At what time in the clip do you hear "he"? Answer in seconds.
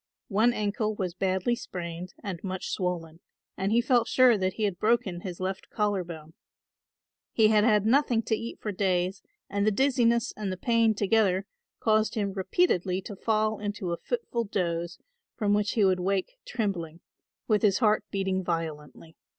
3.71-3.81, 4.53-4.63, 7.33-7.49, 15.73-15.85